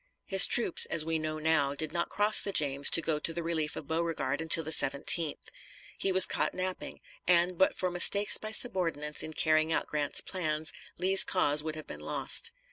[0.25, 3.43] His troops, as we know now, did not cross the James, to go to the
[3.43, 5.49] relief of Beauregard until the 17th.
[5.95, 10.73] He was caught napping, and, but for mistakes by subordinates in carrying out Grant's plans,
[10.97, 12.51] Lee's cause would have been lost.